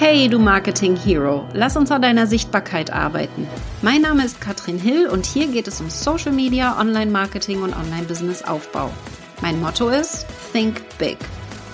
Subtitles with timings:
[0.00, 3.48] Hey, du Marketing Hero, lass uns an deiner Sichtbarkeit arbeiten.
[3.82, 8.92] Mein Name ist Katrin Hill und hier geht es um Social Media, Online-Marketing und Online-Business-Aufbau.
[9.42, 11.18] Mein Motto ist Think Big.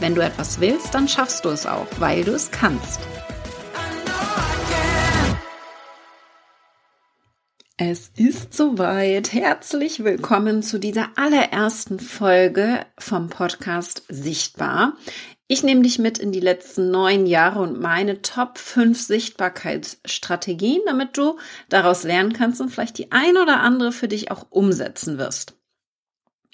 [0.00, 2.98] Wenn du etwas willst, dann schaffst du es auch, weil du es kannst.
[7.77, 9.32] Es ist soweit.
[9.32, 14.95] Herzlich willkommen zu dieser allerersten Folge vom Podcast Sichtbar.
[15.46, 21.19] Ich nehme dich mit in die letzten neun Jahre und meine Top 5 Sichtbarkeitsstrategien, damit
[21.19, 21.38] du
[21.69, 25.55] daraus lernen kannst und vielleicht die ein oder andere für dich auch umsetzen wirst.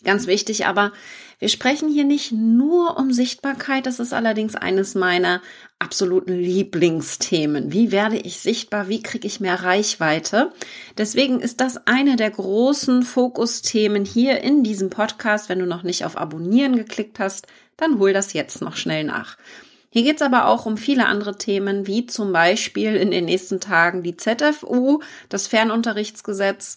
[0.03, 0.93] Ganz wichtig aber,
[1.39, 5.43] wir sprechen hier nicht nur um Sichtbarkeit, das ist allerdings eines meiner
[5.79, 7.71] absoluten Lieblingsthemen.
[7.71, 8.89] Wie werde ich sichtbar?
[8.89, 10.53] Wie kriege ich mehr Reichweite?
[10.97, 15.49] Deswegen ist das eine der großen Fokusthemen hier in diesem Podcast.
[15.49, 17.47] Wenn du noch nicht auf Abonnieren geklickt hast,
[17.81, 19.37] dann hol das jetzt noch schnell nach.
[19.93, 24.05] Hier geht's aber auch um viele andere Themen, wie zum Beispiel in den nächsten Tagen
[24.05, 26.77] die ZFU, das Fernunterrichtsgesetz,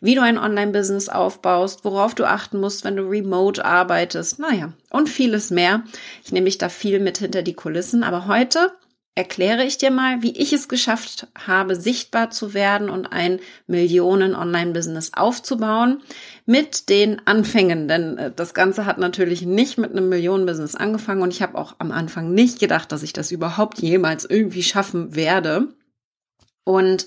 [0.00, 5.08] wie du ein Online-Business aufbaust, worauf du achten musst, wenn du remote arbeitest, naja, und
[5.08, 5.82] vieles mehr.
[6.24, 8.72] Ich nehme mich da viel mit hinter die Kulissen, aber heute
[9.14, 15.12] erkläre ich dir mal, wie ich es geschafft habe, sichtbar zu werden und ein Millionen-Online-Business
[15.14, 16.02] aufzubauen
[16.46, 17.88] mit den Anfängen.
[17.88, 21.76] Denn äh, das Ganze hat natürlich nicht mit einem Millionen-Business angefangen und ich habe auch
[21.78, 25.68] am Anfang nicht gedacht, dass ich das überhaupt jemals irgendwie schaffen werde.
[26.64, 27.06] Und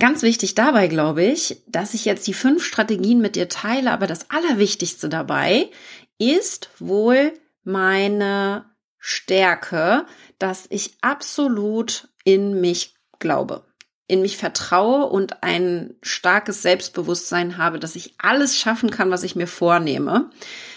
[0.00, 4.06] Ganz wichtig dabei, glaube ich, dass ich jetzt die fünf Strategien mit dir teile, aber
[4.06, 5.68] das Allerwichtigste dabei
[6.16, 8.64] ist wohl meine
[9.00, 10.04] Stärke,
[10.38, 13.62] dass ich absolut in mich glaube,
[14.06, 19.36] in mich vertraue und ein starkes Selbstbewusstsein habe, dass ich alles schaffen kann, was ich
[19.36, 20.30] mir vornehme.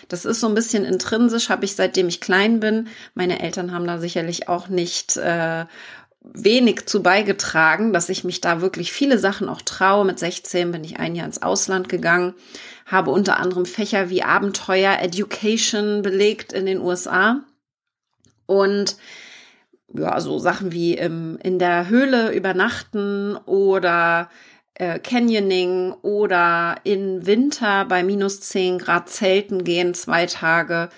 [0.07, 2.87] Das ist so ein bisschen intrinsisch, habe ich seitdem ich klein bin.
[3.13, 5.65] Meine Eltern haben da sicherlich auch nicht äh,
[6.21, 10.05] wenig zu beigetragen, dass ich mich da wirklich viele Sachen auch traue.
[10.05, 12.35] Mit 16 bin ich ein Jahr ins Ausland gegangen,
[12.85, 17.43] habe unter anderem Fächer wie Abenteuer, Education belegt in den USA
[18.45, 18.97] und
[19.93, 24.29] ja, so Sachen wie im, in der Höhle übernachten oder
[24.75, 30.89] äh, Canyoning oder in Winter bei minus 10 Grad Zelten gehen, zwei Tage.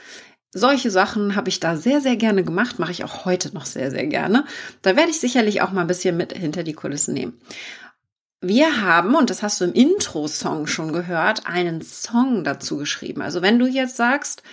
[0.54, 3.92] Solche Sachen habe ich da sehr, sehr gerne gemacht, mache ich auch heute noch sehr,
[3.92, 4.46] sehr gerne.
[4.82, 7.38] Da werde ich sicherlich auch mal ein bisschen mit hinter die Kulissen nehmen.
[8.40, 13.22] Wir haben, und das hast du im Intro-Song schon gehört, einen Song dazu geschrieben.
[13.22, 14.44] Also wenn du jetzt sagst,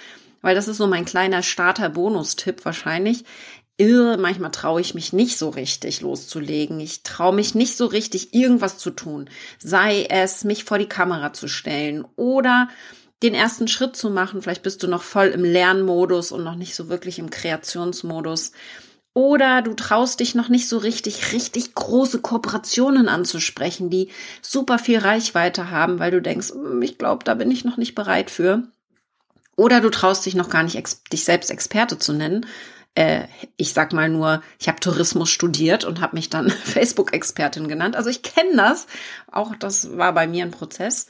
[0.43, 3.25] weil das ist so mein kleiner Starter-Bonus-Tipp wahrscheinlich,
[3.79, 6.79] irre, manchmal traue ich mich nicht so richtig loszulegen.
[6.81, 9.29] Ich traue mich nicht so richtig, irgendwas zu tun.
[9.59, 12.69] Sei es, mich vor die Kamera zu stellen oder
[13.23, 14.43] den ersten Schritt zu machen.
[14.43, 18.53] Vielleicht bist du noch voll im Lernmodus und noch nicht so wirklich im Kreationsmodus.
[19.15, 24.09] Oder du traust dich noch nicht so richtig, richtig große Kooperationen anzusprechen, die
[24.41, 27.95] super viel Reichweite haben, weil du denkst, hm, ich glaube, da bin ich noch nicht
[27.95, 28.63] bereit für.
[29.63, 30.77] Oder du traust dich noch gar nicht,
[31.13, 32.47] dich selbst Experte zu nennen.
[32.97, 37.95] Äh, ich sag mal nur, ich habe Tourismus studiert und habe mich dann Facebook-Expertin genannt.
[37.95, 38.89] Also ich kenne das.
[39.31, 41.07] Auch das war bei mir ein Prozess.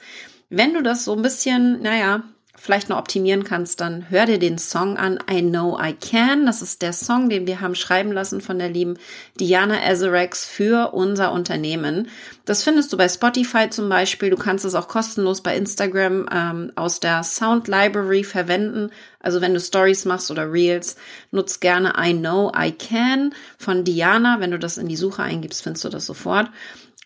[0.51, 2.25] Wenn du das so ein bisschen, naja,
[2.55, 6.45] vielleicht noch optimieren kannst, dann hör dir den Song an, I Know I Can.
[6.47, 8.99] Das ist der Song, den wir haben schreiben lassen von der lieben
[9.41, 12.09] Diana Azarex für unser Unternehmen.
[12.45, 14.31] Das findest du bei Spotify zum Beispiel.
[14.31, 18.91] Du kannst es auch kostenlos bei Instagram ähm, aus der Sound Library verwenden.
[19.21, 20.97] Also wenn du Stories machst oder Reels,
[21.31, 24.41] nutz gerne I Know I Can von Diana.
[24.41, 26.51] Wenn du das in die Suche eingibst, findest du das sofort.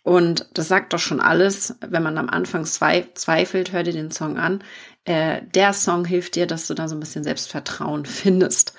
[0.06, 1.74] Und das sagt doch schon alles.
[1.80, 4.62] Wenn man am Anfang zweifelt, hör dir den Song an.
[5.04, 8.72] Äh, der Song hilft dir, dass du da so ein bisschen Selbstvertrauen findest.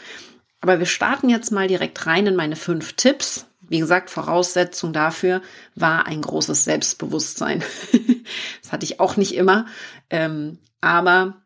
[0.61, 3.45] Aber wir starten jetzt mal direkt rein in meine fünf Tipps.
[3.59, 5.41] Wie gesagt, Voraussetzung dafür
[5.75, 7.61] war ein großes Selbstbewusstsein.
[8.61, 9.66] das hatte ich auch nicht immer.
[10.09, 11.41] Ähm, aber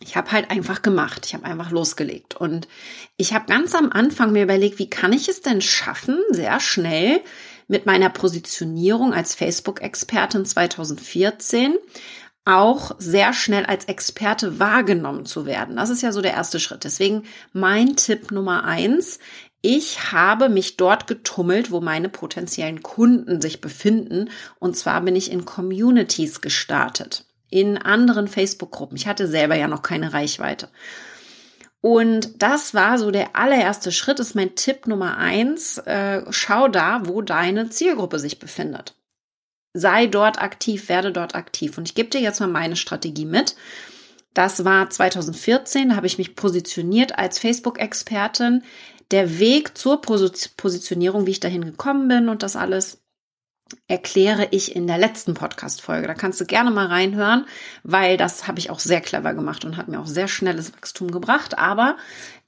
[0.00, 1.24] ich habe halt einfach gemacht.
[1.24, 2.34] Ich habe einfach losgelegt.
[2.34, 2.68] Und
[3.16, 7.22] ich habe ganz am Anfang mir überlegt, wie kann ich es denn schaffen, sehr schnell
[7.68, 11.76] mit meiner Positionierung als Facebook-Expertin 2014
[12.44, 15.76] auch sehr schnell als Experte wahrgenommen zu werden.
[15.76, 16.84] Das ist ja so der erste Schritt.
[16.84, 19.18] Deswegen mein Tipp Nummer eins.
[19.60, 24.30] Ich habe mich dort getummelt, wo meine potenziellen Kunden sich befinden.
[24.58, 28.96] Und zwar bin ich in Communities gestartet, in anderen Facebook-Gruppen.
[28.96, 30.70] Ich hatte selber ja noch keine Reichweite.
[31.80, 35.78] Und das war so der allererste Schritt, ist mein Tipp Nummer eins.
[35.78, 38.96] Äh, schau da, wo deine Zielgruppe sich befindet.
[39.74, 41.78] Sei dort aktiv, werde dort aktiv.
[41.78, 43.54] Und ich gebe dir jetzt mal meine Strategie mit.
[44.34, 48.62] Das war 2014, da habe ich mich positioniert als Facebook-Expertin.
[49.10, 53.00] der Weg zur Positionierung, wie ich dahin gekommen bin und das alles,
[53.86, 56.06] erkläre ich in der letzten Podcast-Folge.
[56.06, 57.46] Da kannst du gerne mal reinhören,
[57.82, 61.10] weil das habe ich auch sehr clever gemacht und hat mir auch sehr schnelles Wachstum
[61.10, 61.58] gebracht.
[61.58, 61.96] Aber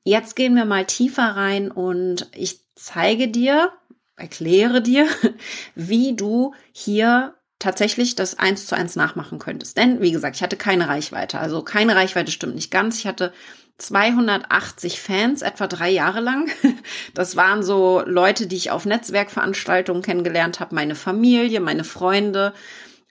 [0.05, 3.73] jetzt gehen wir mal tiefer rein und ich zeige dir,
[4.17, 5.07] erkläre dir,
[5.75, 9.77] wie du hier tatsächlich das eins zu eins nachmachen könntest.
[9.77, 11.39] Denn, wie gesagt, ich hatte keine Reichweite.
[11.39, 12.99] Also keine Reichweite stimmt nicht ganz.
[12.99, 13.33] Ich hatte
[13.81, 16.49] 280 Fans, etwa drei Jahre lang.
[17.15, 22.53] Das waren so Leute, die ich auf Netzwerkveranstaltungen kennengelernt habe, meine Familie, meine Freunde,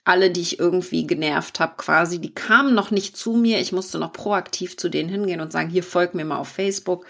[0.04, 2.18] alle, die ich irgendwie genervt habe, quasi.
[2.20, 3.60] Die kamen noch nicht zu mir.
[3.60, 7.06] Ich musste noch proaktiv zu denen hingehen und sagen, hier folgt mir mal auf Facebook.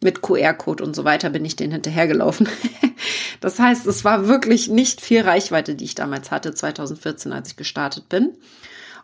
[0.00, 2.48] Mit QR-Code und so weiter bin ich denen hinterhergelaufen.
[3.40, 7.56] das heißt, es war wirklich nicht viel Reichweite, die ich damals hatte, 2014, als ich
[7.56, 8.32] gestartet bin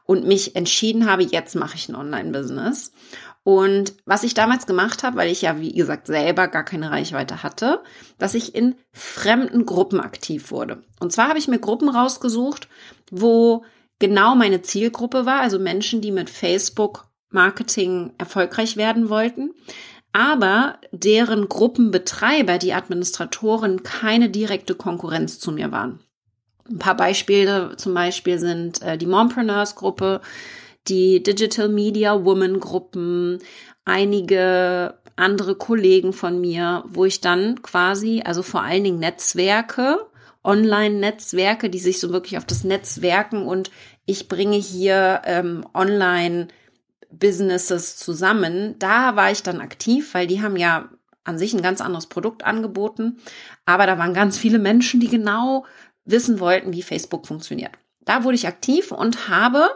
[0.09, 2.93] und mich entschieden habe, jetzt mache ich ein Online-Business.
[3.49, 7.43] Und was ich damals gemacht habe, weil ich ja, wie gesagt, selber gar keine Reichweite
[7.43, 7.81] hatte,
[8.19, 10.83] dass ich in fremden Gruppen aktiv wurde.
[11.01, 12.69] Und zwar habe ich mir Gruppen rausgesucht,
[13.11, 13.65] wo
[14.01, 19.55] genau meine Zielgruppe war, also Menschen, die mit Facebook Marketing erfolgreich werden wollten,
[20.13, 26.01] aber deren Gruppenbetreiber, die Administratoren, keine direkte Konkurrenz zu mir waren.
[26.69, 30.21] Ein paar Beispiele zum Beispiel sind äh, die Mompreneurs Gruppe,
[30.89, 33.41] die Digital Media Woman Gruppen,
[33.85, 40.07] einige andere Kollegen von mir, wo ich dann quasi, also vor allen Dingen Netzwerke,
[40.45, 43.71] Online-Netzwerke, die sich so wirklich auf das Netzwerken und
[44.07, 48.77] ich bringe hier ähm, Online-Businesses zusammen.
[48.79, 50.89] Da war ich dann aktiv, weil die haben ja
[51.25, 53.19] an sich ein ganz anderes Produkt angeboten,
[53.67, 55.67] aber da waren ganz viele Menschen, die genau
[56.07, 57.73] wissen wollten, wie Facebook funktioniert.
[58.01, 59.69] Da wurde ich aktiv und habe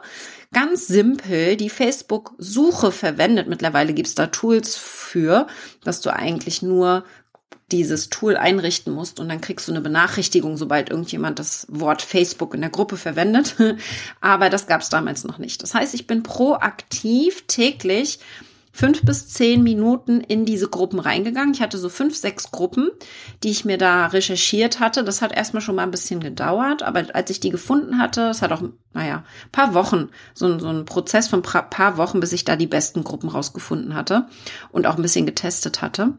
[0.52, 3.48] ganz simpel die Facebook-Suche verwendet.
[3.48, 5.46] Mittlerweile gibt es da Tools für,
[5.84, 7.04] dass du eigentlich nur
[7.72, 12.54] dieses Tool einrichten musst und dann kriegst du eine Benachrichtigung, sobald irgendjemand das Wort Facebook
[12.54, 13.56] in der Gruppe verwendet.
[14.20, 15.62] Aber das gab es damals noch nicht.
[15.62, 18.20] Das heißt, ich bin proaktiv täglich
[18.72, 21.52] fünf bis zehn Minuten in diese Gruppen reingegangen.
[21.52, 22.90] Ich hatte so fünf, sechs Gruppen,
[23.42, 25.04] die ich mir da recherchiert hatte.
[25.04, 28.40] Das hat erstmal schon mal ein bisschen gedauert, aber als ich die gefunden hatte, es
[28.40, 28.62] hat auch,
[28.94, 33.04] naja, paar Wochen, so, so ein Prozess von paar Wochen, bis ich da die besten
[33.04, 34.26] Gruppen rausgefunden hatte
[34.70, 36.14] und auch ein bisschen getestet hatte.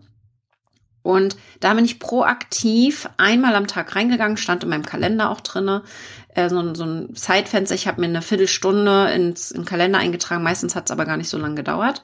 [1.02, 5.84] Und da bin ich proaktiv einmal am Tag reingegangen, stand in meinem Kalender auch drinne,
[6.30, 7.76] äh, so, so ein Zeitfenster.
[7.76, 10.44] Ich habe mir eine Viertelstunde ins in Kalender eingetragen.
[10.44, 12.04] Meistens hat es aber gar nicht so lange gedauert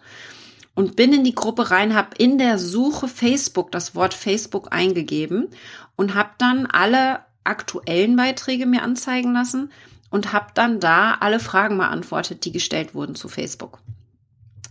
[0.76, 5.50] und bin in die Gruppe rein, habe in der Suche Facebook das Wort Facebook eingegeben
[5.96, 9.72] und habe dann alle aktuellen Beiträge mir anzeigen lassen
[10.10, 13.80] und habe dann da alle Fragen beantwortet, die gestellt wurden zu Facebook.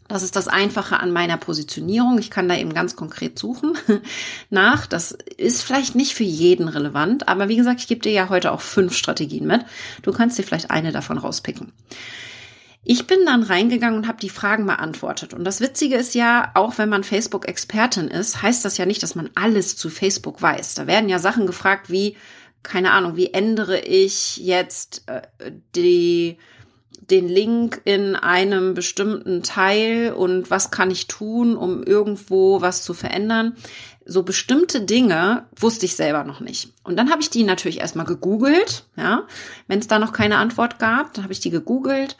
[0.09, 2.19] Das ist das Einfache an meiner Positionierung.
[2.19, 3.77] Ich kann da eben ganz konkret suchen
[4.51, 4.87] nach.
[4.87, 8.53] Das ist vielleicht nicht für jeden relevant, aber wie gesagt, ich gebe dir ja heute
[8.53, 9.67] auch fünf Strategien mit.
[10.01, 11.73] Du kannst dir vielleicht eine davon rauspicken.
[12.85, 15.35] Ich bin dann reingegangen und habe die Fragen beantwortet.
[15.35, 19.15] Und das Witzige ist ja, auch wenn man Facebook-Expertin ist, heißt das ja nicht, dass
[19.15, 20.75] man alles zu Facebook weiß.
[20.75, 22.17] Da werden ja Sachen gefragt wie,
[22.63, 25.23] keine Ahnung, wie ändere ich jetzt äh,
[25.75, 26.39] die
[27.11, 32.93] den Link in einem bestimmten Teil und was kann ich tun, um irgendwo was zu
[32.93, 33.57] verändern.
[34.05, 36.73] So bestimmte Dinge wusste ich selber noch nicht.
[36.83, 39.27] Und dann habe ich die natürlich erstmal gegoogelt, ja.
[39.69, 42.17] Wenn es da noch keine Antwort gab, dann habe ich die gegoogelt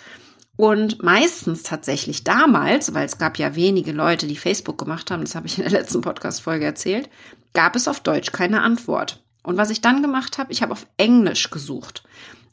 [0.59, 5.37] und meistens tatsächlich damals, weil es gab ja wenige Leute, die Facebook gemacht haben, das
[5.37, 7.09] habe ich in der letzten Podcast-Folge erzählt,
[7.55, 9.23] gab es auf Deutsch keine Antwort.
[9.45, 12.03] Und was ich dann gemacht habe, ich habe auf Englisch gesucht.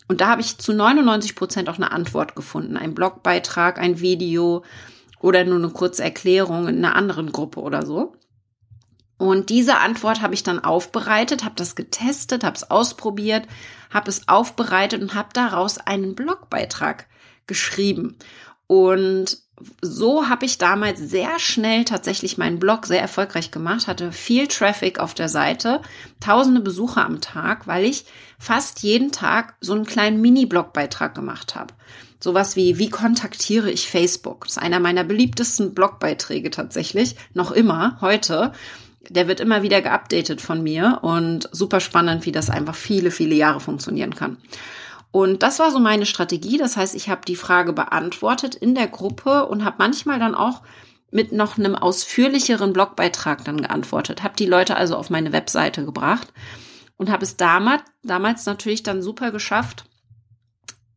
[0.08, 2.78] Und da habe ich zu 99 Prozent auch eine Antwort gefunden.
[2.78, 4.64] Ein Blogbeitrag, ein Video
[5.20, 8.14] oder nur eine kurze Erklärung in einer anderen Gruppe oder so.
[9.18, 13.48] Und diese Antwort habe ich dann aufbereitet, habe das getestet, habe es ausprobiert,
[13.92, 17.08] habe es aufbereitet und habe daraus einen Blogbeitrag
[17.48, 18.18] geschrieben.
[18.68, 19.38] Und
[19.82, 25.00] so habe ich damals sehr schnell tatsächlich meinen Blog sehr erfolgreich gemacht, hatte viel Traffic
[25.00, 25.82] auf der Seite,
[26.20, 28.06] tausende Besucher am Tag, weil ich
[28.38, 31.74] fast jeden Tag so einen kleinen Mini-Blogbeitrag gemacht habe.
[32.20, 34.46] Sowas wie, wie kontaktiere ich Facebook?
[34.46, 38.52] Das ist einer meiner beliebtesten Blogbeiträge tatsächlich, noch immer, heute.
[39.10, 43.36] Der wird immer wieder geupdatet von mir und super spannend, wie das einfach viele, viele
[43.36, 44.38] Jahre funktionieren kann.
[45.16, 46.58] Und das war so meine Strategie.
[46.58, 50.62] Das heißt, ich habe die Frage beantwortet in der Gruppe und habe manchmal dann auch
[51.10, 54.24] mit noch einem ausführlicheren Blogbeitrag dann geantwortet.
[54.24, 56.34] Habe die Leute also auf meine Webseite gebracht
[56.98, 59.86] und habe es damals, damals natürlich dann super geschafft,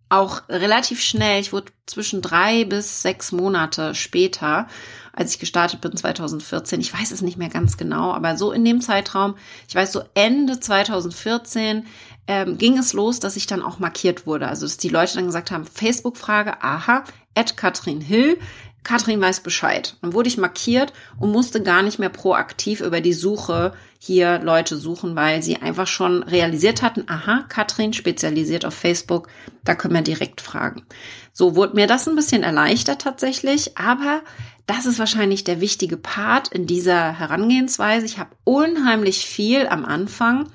[0.08, 4.68] auch relativ schnell, ich wurde zwischen drei bis sechs Monate später,
[5.12, 8.64] als ich gestartet bin 2014, ich weiß es nicht mehr ganz genau, aber so in
[8.64, 9.34] dem Zeitraum,
[9.68, 11.86] ich weiß so Ende 2014
[12.28, 14.48] ähm, ging es los, dass ich dann auch markiert wurde.
[14.48, 18.38] Also dass die Leute dann gesagt haben, Facebook-Frage, aha, at Katrin Hill,
[18.84, 19.96] Katrin weiß Bescheid.
[20.00, 24.76] Dann wurde ich markiert und musste gar nicht mehr proaktiv über die Suche hier Leute
[24.76, 29.28] suchen, weil sie einfach schon realisiert hatten, aha, Katrin spezialisiert auf Facebook,
[29.64, 30.84] da können wir direkt fragen.
[31.32, 34.22] So wurde mir das ein bisschen erleichtert tatsächlich, aber
[34.66, 38.06] das ist wahrscheinlich der wichtige Part in dieser Herangehensweise.
[38.06, 40.48] Ich habe unheimlich viel am Anfang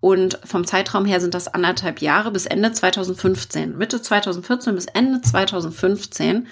[0.00, 3.78] und vom Zeitraum her sind das anderthalb Jahre bis Ende 2015.
[3.78, 6.48] Mitte 2014 bis Ende 2015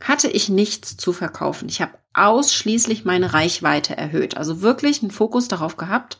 [0.00, 1.68] hatte ich nichts zu verkaufen.
[1.68, 4.36] Ich habe ausschließlich meine Reichweite erhöht.
[4.36, 6.18] Also wirklich einen Fokus darauf gehabt,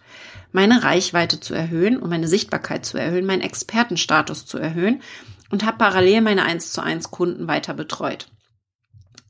[0.53, 5.03] meine Reichweite zu erhöhen und meine Sichtbarkeit zu erhöhen, meinen Expertenstatus zu erhöhen
[5.51, 8.29] und habe parallel meine 1 zu 1 Kunden weiter betreut.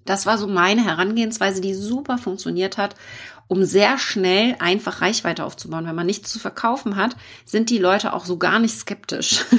[0.05, 2.95] Das war so meine Herangehensweise, die super funktioniert hat,
[3.49, 5.87] um sehr schnell einfach Reichweite aufzubauen.
[5.87, 9.45] Wenn man nichts zu verkaufen hat, sind die Leute auch so gar nicht skeptisch.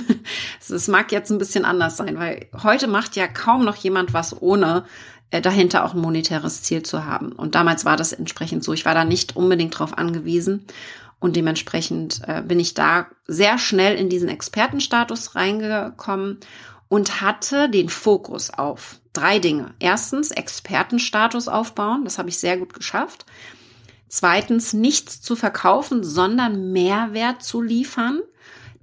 [0.69, 4.41] Es mag jetzt ein bisschen anders sein, weil heute macht ja kaum noch jemand was
[4.41, 4.83] ohne
[5.31, 7.31] äh, dahinter auch ein monetäres Ziel zu haben.
[7.31, 8.73] Und damals war das entsprechend so.
[8.73, 10.65] Ich war da nicht unbedingt drauf angewiesen.
[11.19, 16.39] Und dementsprechend äh, bin ich da sehr schnell in diesen Expertenstatus reingekommen
[16.89, 19.73] und hatte den Fokus auf drei Dinge.
[19.79, 22.03] Erstens, Expertenstatus aufbauen.
[22.03, 23.25] Das habe ich sehr gut geschafft.
[24.07, 28.21] Zweitens, nichts zu verkaufen, sondern Mehrwert zu liefern.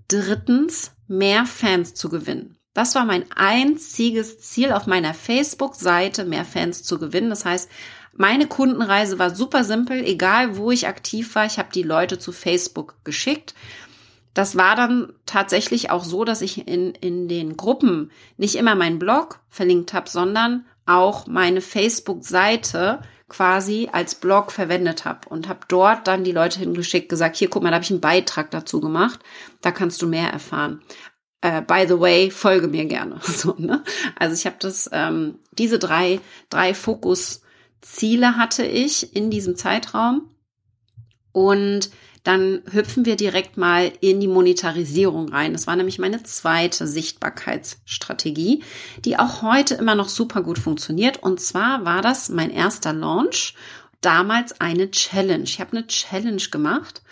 [0.08, 2.56] Drittens, mehr Fans zu gewinnen.
[2.74, 7.30] Das war mein einziges Ziel auf meiner Facebook-Seite, mehr Fans zu gewinnen.
[7.30, 7.70] Das heißt,
[8.16, 11.46] meine Kundenreise war super simpel, egal wo ich aktiv war.
[11.46, 13.54] Ich habe die Leute zu Facebook geschickt.
[14.34, 18.98] Das war dann tatsächlich auch so, dass ich in, in den Gruppen nicht immer meinen
[18.98, 23.00] Blog verlinkt habe, sondern auch meine Facebook-Seite
[23.34, 27.62] quasi als Blog verwendet habe und habe dort dann die Leute hingeschickt, gesagt, hier guck
[27.62, 29.18] mal, da habe ich einen Beitrag dazu gemacht,
[29.60, 30.82] da kannst du mehr erfahren.
[31.44, 33.20] Uh, by the way, folge mir gerne.
[33.24, 33.82] So, ne?
[34.16, 40.30] Also ich habe das, ähm, diese drei, drei Fokusziele hatte ich in diesem Zeitraum.
[41.32, 41.90] Und
[42.24, 45.52] dann hüpfen wir direkt mal in die Monetarisierung rein.
[45.52, 48.64] Das war nämlich meine zweite Sichtbarkeitsstrategie,
[49.04, 51.22] die auch heute immer noch super gut funktioniert.
[51.22, 53.54] Und zwar war das mein erster Launch,
[54.00, 55.44] damals eine Challenge.
[55.44, 57.02] Ich habe eine Challenge gemacht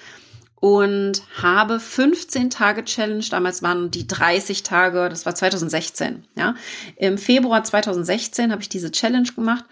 [0.57, 6.55] und habe 15 Tage Challenge, damals waren die 30 Tage, das war 2016, ja.
[6.97, 9.65] Im Februar 2016 habe ich diese Challenge gemacht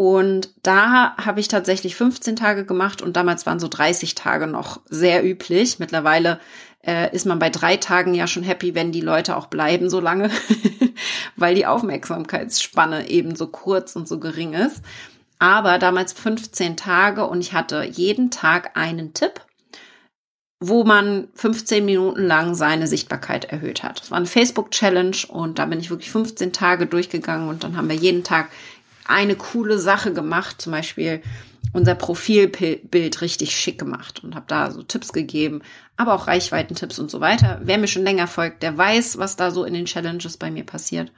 [0.00, 4.80] und da habe ich tatsächlich 15 Tage gemacht und damals waren so 30 Tage noch
[4.88, 5.78] sehr üblich.
[5.78, 6.40] Mittlerweile
[6.82, 10.00] äh, ist man bei drei Tagen ja schon happy, wenn die Leute auch bleiben so
[10.00, 10.30] lange,
[11.36, 14.80] weil die Aufmerksamkeitsspanne eben so kurz und so gering ist.
[15.38, 19.42] Aber damals 15 Tage und ich hatte jeden Tag einen Tipp
[20.62, 24.02] wo man 15 Minuten lang seine Sichtbarkeit erhöht hat.
[24.02, 27.88] Es war eine Facebook-Challenge und da bin ich wirklich 15 Tage durchgegangen und dann haben
[27.88, 28.50] wir jeden Tag
[29.06, 31.22] eine coole Sache gemacht, zum Beispiel
[31.72, 35.62] unser Profilbild richtig schick gemacht und habe da so Tipps gegeben,
[35.96, 37.60] aber auch Reichweitentipps und so weiter.
[37.62, 40.64] Wer mir schon länger folgt, der weiß, was da so in den Challenges bei mir
[40.64, 41.12] passiert.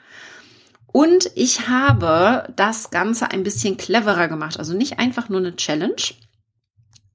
[0.93, 4.59] Und ich habe das Ganze ein bisschen cleverer gemacht.
[4.59, 6.03] Also nicht einfach nur eine Challenge,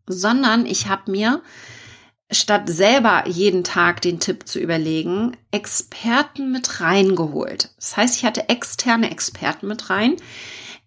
[0.08, 1.44] sondern ich habe mir
[2.32, 7.72] statt selber jeden Tag den Tipp zu überlegen, Experten mit reingeholt.
[7.78, 10.16] Das heißt, ich hatte externe Experten mit rein.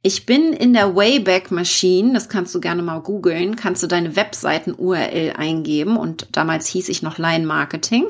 [0.02, 4.16] Ich bin in der Wayback Machine, das kannst du gerne mal googeln, kannst du deine
[4.16, 8.06] Webseiten-URL eingeben und damals hieß ich noch Line Marketing.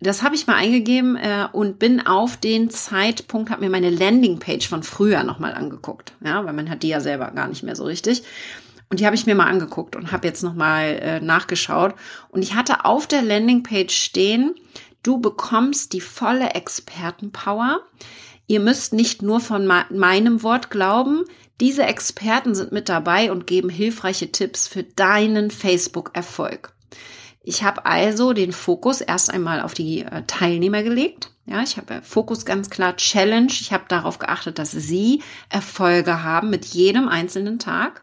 [0.00, 4.68] Das habe ich mal eingegeben äh, und bin auf den Zeitpunkt, habe mir meine Landingpage
[4.68, 7.84] von früher nochmal angeguckt, ja, weil man hat die ja selber gar nicht mehr so
[7.84, 8.22] richtig.
[8.90, 11.94] Und die habe ich mir mal angeguckt und habe jetzt nochmal äh, nachgeschaut.
[12.30, 14.54] Und ich hatte auf der Landingpage stehen,
[15.02, 17.80] du bekommst die volle Expertenpower.
[18.46, 21.24] Ihr müsst nicht nur von meinem Wort glauben.
[21.60, 26.72] Diese Experten sind mit dabei und geben hilfreiche Tipps für deinen Facebook-Erfolg.
[27.42, 31.32] Ich habe also den Fokus erst einmal auf die äh, Teilnehmer gelegt.
[31.46, 33.50] Ja, ich habe Fokus ganz klar Challenge.
[33.50, 38.02] Ich habe darauf geachtet, dass sie Erfolge haben mit jedem einzelnen Tag.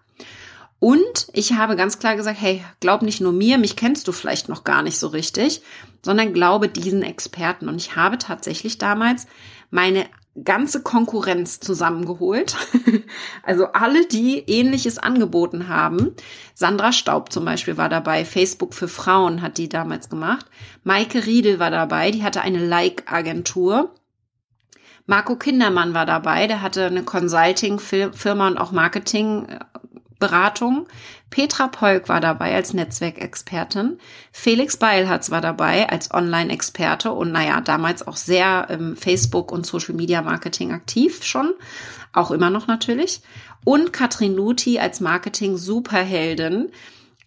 [0.86, 4.50] Und ich habe ganz klar gesagt, hey, glaub nicht nur mir, mich kennst du vielleicht
[4.50, 5.64] noch gar nicht so richtig,
[6.04, 7.70] sondern glaube diesen Experten.
[7.70, 9.26] Und ich habe tatsächlich damals
[9.72, 10.06] meine
[10.44, 12.56] ganze Konkurrenz zusammengeholt.
[13.42, 16.14] also alle, die ähnliches angeboten haben.
[16.54, 18.24] Sandra Staub zum Beispiel war dabei.
[18.24, 20.46] Facebook für Frauen hat die damals gemacht.
[20.84, 22.12] Maike Riedel war dabei.
[22.12, 23.90] Die hatte eine Like-Agentur.
[25.08, 28.72] Marco Kindermann war dabei, der hatte eine Consulting-Firma und auch
[30.20, 30.88] Marketing-Beratung.
[31.30, 34.00] Petra Polk war dabei als Netzwerkexpertin.
[34.32, 40.72] Felix Beilhatz war dabei als Online-Experte und naja, damals auch sehr im Facebook- und Social-Media-Marketing
[40.72, 41.54] aktiv schon.
[42.14, 43.22] Auch immer noch natürlich.
[43.66, 46.70] Und Katrin Luthi als Marketing-Superheldin.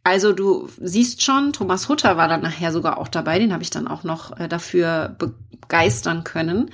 [0.05, 3.71] Also du siehst schon, Thomas Hutter war dann nachher sogar auch dabei, den habe ich
[3.71, 6.71] dann auch noch äh, dafür begeistern können.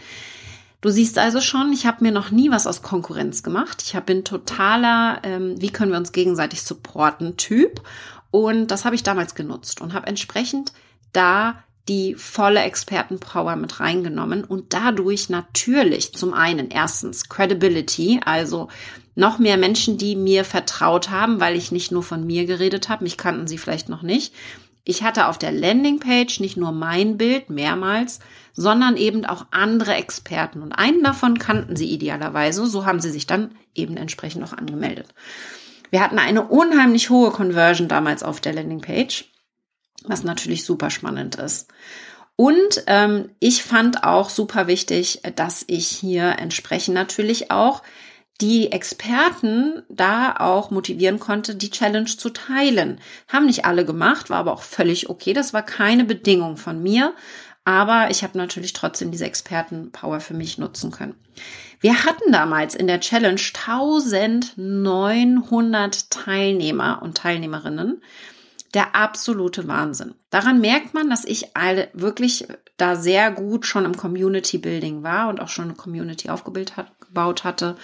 [0.84, 3.82] Du siehst also schon, ich habe mir noch nie was aus Konkurrenz gemacht.
[3.82, 7.80] Ich bin totaler, ähm, wie können wir uns gegenseitig supporten Typ.
[8.30, 10.74] Und das habe ich damals genutzt und habe entsprechend
[11.14, 18.68] da die volle Expertenpower mit reingenommen und dadurch natürlich zum einen erstens Credibility, also
[19.14, 23.04] noch mehr Menschen, die mir vertraut haben, weil ich nicht nur von mir geredet habe,
[23.04, 24.34] mich kannten sie vielleicht noch nicht.
[24.84, 28.20] Ich hatte auf der Landingpage nicht nur mein Bild mehrmals,
[28.52, 30.62] sondern eben auch andere Experten.
[30.62, 32.66] Und einen davon kannten sie idealerweise.
[32.66, 35.08] So haben sie sich dann eben entsprechend auch angemeldet.
[35.90, 39.24] Wir hatten eine unheimlich hohe Conversion damals auf der Landingpage,
[40.04, 41.68] was natürlich super spannend ist.
[42.36, 47.82] Und ähm, ich fand auch super wichtig, dass ich hier entsprechend natürlich auch
[48.40, 52.98] die Experten da auch motivieren konnte, die Challenge zu teilen.
[53.28, 55.32] Haben nicht alle gemacht, war aber auch völlig okay.
[55.32, 57.14] Das war keine Bedingung von mir,
[57.64, 61.14] aber ich habe natürlich trotzdem diese Expertenpower für mich nutzen können.
[61.80, 68.02] Wir hatten damals in der Challenge 1900 Teilnehmer und Teilnehmerinnen.
[68.74, 70.14] Der absolute Wahnsinn.
[70.30, 75.28] Daran merkt man, dass ich alle wirklich da sehr gut schon im Community Building war
[75.28, 77.76] und auch schon eine Community aufgebaut hatte.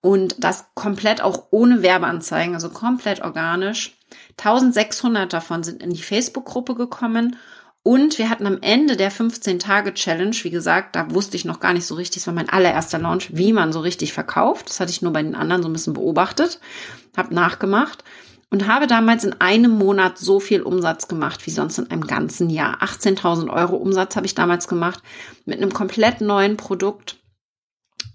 [0.00, 3.98] Und das komplett auch ohne Werbeanzeigen, also komplett organisch.
[4.38, 7.36] 1600 davon sind in die Facebook-Gruppe gekommen
[7.82, 11.86] und wir hatten am Ende der 15-Tage-Challenge, wie gesagt, da wusste ich noch gar nicht
[11.86, 14.68] so richtig, es war mein allererster Launch, wie man so richtig verkauft.
[14.68, 16.58] Das hatte ich nur bei den anderen so ein bisschen beobachtet,
[17.16, 18.02] habe nachgemacht
[18.56, 22.48] und habe damals in einem Monat so viel Umsatz gemacht wie sonst in einem ganzen
[22.48, 22.82] Jahr.
[22.82, 25.02] 18.000 Euro Umsatz habe ich damals gemacht
[25.44, 27.18] mit einem komplett neuen Produkt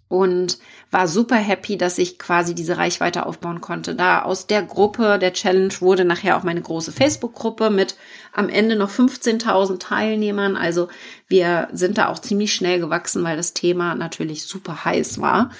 [0.08, 0.58] und
[0.90, 3.94] war super happy, dass ich quasi diese Reichweite aufbauen konnte.
[3.94, 7.96] Da aus der Gruppe der Challenge wurde nachher auch meine große Facebook-Gruppe mit
[8.34, 10.58] am Ende noch 15.000 Teilnehmern.
[10.58, 10.88] Also
[11.28, 15.52] wir sind da auch ziemlich schnell gewachsen, weil das Thema natürlich super heiß war.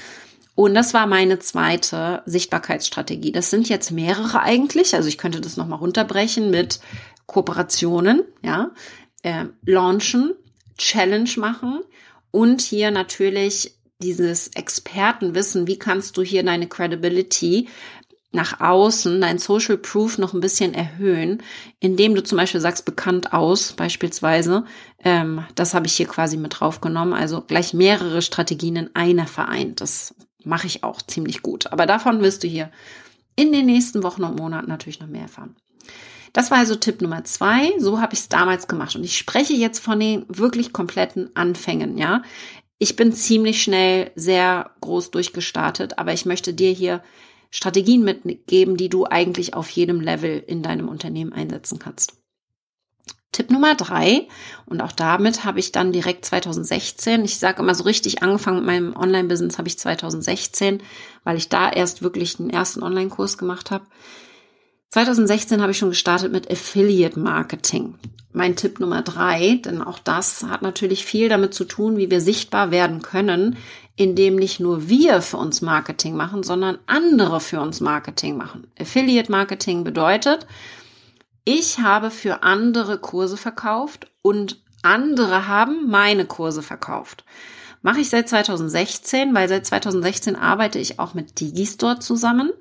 [0.56, 3.32] Und das war meine zweite Sichtbarkeitsstrategie.
[3.32, 4.94] Das sind jetzt mehrere eigentlich.
[4.96, 6.80] Also ich könnte das nochmal runterbrechen mit
[7.26, 8.72] Kooperationen, ja,
[9.24, 10.34] äh, launchen,
[10.78, 11.80] Challenge machen
[12.32, 17.68] und hier natürlich dieses Expertenwissen, wie kannst du hier deine Credibility
[18.32, 21.44] nach außen, dein Social Proof noch ein bisschen erhöhen,
[21.80, 24.64] indem du zum Beispiel sagst, bekannt aus, beispielsweise.
[25.04, 27.14] Ähm, das habe ich hier quasi mit draufgenommen.
[27.14, 29.82] Also gleich mehrere Strategien in einer vereint.
[29.82, 31.72] Das mache ich auch ziemlich gut.
[31.72, 32.72] Aber davon wirst du hier
[33.36, 35.56] in den nächsten Wochen und Monaten natürlich noch mehr erfahren.
[36.34, 37.72] Das war also Tipp Nummer zwei.
[37.78, 38.96] So habe ich es damals gemacht.
[38.96, 42.24] Und ich spreche jetzt von den wirklich kompletten Anfängen, ja.
[42.78, 47.04] Ich bin ziemlich schnell sehr groß durchgestartet, aber ich möchte dir hier
[47.52, 52.21] Strategien mitgeben, die du eigentlich auf jedem Level in deinem Unternehmen einsetzen kannst.
[53.32, 54.28] Tipp Nummer drei,
[54.66, 58.66] und auch damit habe ich dann direkt 2016, ich sage immer so richtig angefangen mit
[58.66, 60.82] meinem Online-Business habe ich 2016,
[61.24, 63.86] weil ich da erst wirklich den ersten Online-Kurs gemacht habe.
[64.90, 67.96] 2016 habe ich schon gestartet mit Affiliate Marketing.
[68.34, 72.20] Mein Tipp Nummer drei, denn auch das hat natürlich viel damit zu tun, wie wir
[72.20, 73.58] sichtbar werden können,
[73.96, 78.68] indem nicht nur wir für uns Marketing machen, sondern andere für uns Marketing machen.
[78.80, 80.46] Affiliate Marketing bedeutet,
[81.44, 87.24] ich habe für andere Kurse verkauft und andere haben meine Kurse verkauft.
[87.82, 92.52] Mache ich seit 2016, weil seit 2016 arbeite ich auch mit Digistore zusammen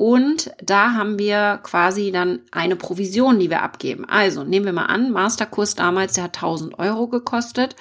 [0.00, 4.06] und da haben wir quasi dann eine Provision, die wir abgeben.
[4.06, 7.76] Also nehmen wir mal an, Masterkurs damals, der hat 1000 Euro gekostet.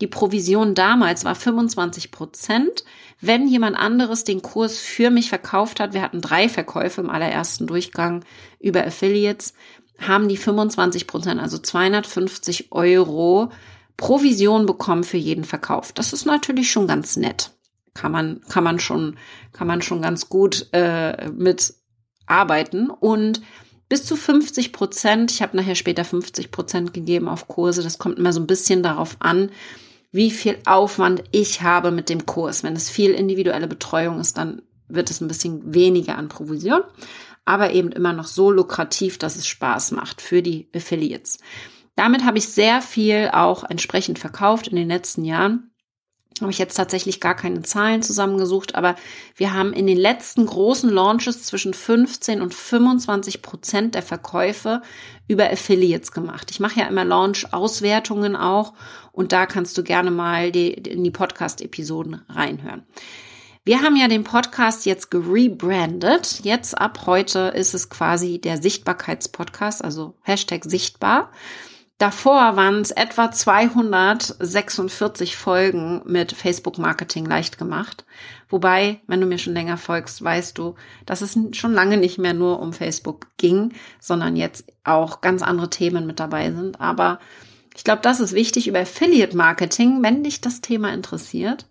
[0.00, 2.84] Die Provision damals war 25 Prozent.
[3.20, 7.68] Wenn jemand anderes den Kurs für mich verkauft hat, wir hatten drei Verkäufe im allerersten
[7.68, 8.24] Durchgang
[8.58, 9.54] über Affiliates,
[10.00, 13.50] haben die 25 Prozent, also 250 Euro
[13.96, 15.92] Provision bekommen für jeden Verkauf.
[15.92, 17.50] Das ist natürlich schon ganz nett
[17.94, 19.16] kann man, kann man schon,
[19.52, 21.74] kann man schon ganz gut äh, mit
[22.26, 22.90] arbeiten.
[22.90, 23.42] Und
[23.88, 28.18] bis zu 50 Prozent, ich habe nachher später 50 Prozent gegeben auf Kurse, das kommt
[28.18, 29.50] immer so ein bisschen darauf an,
[30.12, 32.62] wie viel Aufwand ich habe mit dem Kurs.
[32.62, 36.82] Wenn es viel individuelle Betreuung ist, dann wird es ein bisschen weniger an Provision,
[37.44, 41.38] aber eben immer noch so lukrativ, dass es Spaß macht für die Affiliates.
[41.96, 45.70] Damit habe ich sehr viel auch entsprechend verkauft in den letzten Jahren
[46.40, 48.96] habe ich jetzt tatsächlich gar keine Zahlen zusammengesucht, aber
[49.36, 54.82] wir haben in den letzten großen Launches zwischen 15 und 25 Prozent der Verkäufe
[55.28, 56.50] über Affiliates gemacht.
[56.50, 58.72] Ich mache ja immer Launch-Auswertungen auch
[59.12, 62.84] und da kannst du gerne mal die, in die Podcast-Episoden reinhören.
[63.70, 66.40] Wir haben ja den Podcast jetzt gerebrandet.
[66.42, 71.30] Jetzt ab heute ist es quasi der Sichtbarkeitspodcast, also Hashtag sichtbar.
[71.96, 78.04] Davor waren es etwa 246 Folgen mit Facebook Marketing leicht gemacht.
[78.48, 80.74] Wobei, wenn du mir schon länger folgst, weißt du,
[81.06, 85.70] dass es schon lange nicht mehr nur um Facebook ging, sondern jetzt auch ganz andere
[85.70, 86.80] Themen mit dabei sind.
[86.80, 87.20] Aber
[87.76, 91.66] ich glaube, das ist wichtig über Affiliate Marketing, wenn dich das Thema interessiert.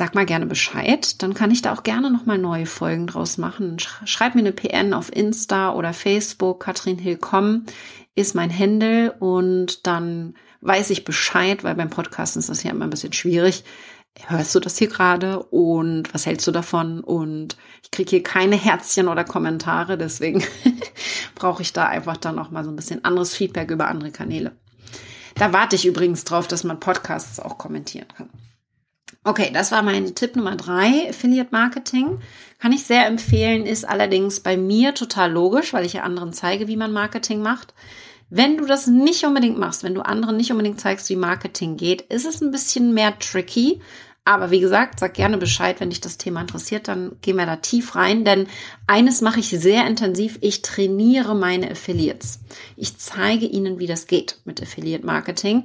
[0.00, 3.76] Sag mal gerne Bescheid, dann kann ich da auch gerne nochmal neue Folgen draus machen.
[3.78, 7.66] Schreib mir eine PN auf Insta oder Facebook, Katrin Hillkomm
[8.14, 12.84] ist mein Händel und dann weiß ich Bescheid, weil beim Podcast ist das ja immer
[12.84, 13.62] ein bisschen schwierig.
[14.26, 17.00] Hörst du das hier gerade und was hältst du davon?
[17.00, 20.42] Und ich kriege hier keine Herzchen oder Kommentare, deswegen
[21.34, 24.52] brauche ich da einfach dann noch mal so ein bisschen anderes Feedback über andere Kanäle.
[25.34, 28.30] Da warte ich übrigens drauf, dass man Podcasts auch kommentieren kann.
[29.22, 31.10] Okay, das war mein Tipp Nummer drei.
[31.10, 32.20] Affiliate Marketing
[32.58, 36.68] kann ich sehr empfehlen, ist allerdings bei mir total logisch, weil ich ja anderen zeige,
[36.68, 37.74] wie man Marketing macht.
[38.30, 42.00] Wenn du das nicht unbedingt machst, wenn du anderen nicht unbedingt zeigst, wie Marketing geht,
[42.02, 43.82] ist es ein bisschen mehr tricky.
[44.24, 47.56] Aber wie gesagt, sag gerne Bescheid, wenn dich das Thema interessiert, dann gehen wir da
[47.56, 48.46] tief rein, denn
[48.86, 50.38] eines mache ich sehr intensiv.
[50.40, 52.40] Ich trainiere meine Affiliates.
[52.76, 55.64] Ich zeige ihnen, wie das geht mit Affiliate Marketing.